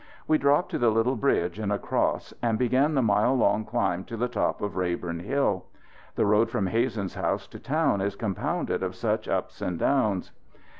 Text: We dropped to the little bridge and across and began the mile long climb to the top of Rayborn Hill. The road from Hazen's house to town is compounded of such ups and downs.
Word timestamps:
We 0.27 0.39
dropped 0.39 0.71
to 0.71 0.79
the 0.79 0.89
little 0.89 1.15
bridge 1.15 1.59
and 1.59 1.71
across 1.71 2.33
and 2.41 2.57
began 2.57 2.95
the 2.95 3.03
mile 3.03 3.35
long 3.37 3.63
climb 3.65 4.03
to 4.05 4.17
the 4.17 4.27
top 4.27 4.59
of 4.59 4.75
Rayborn 4.75 5.19
Hill. 5.21 5.65
The 6.15 6.25
road 6.25 6.49
from 6.49 6.65
Hazen's 6.65 7.13
house 7.13 7.45
to 7.49 7.59
town 7.59 8.01
is 8.01 8.15
compounded 8.15 8.81
of 8.81 8.95
such 8.95 9.27
ups 9.27 9.61
and 9.61 9.77
downs. 9.77 10.31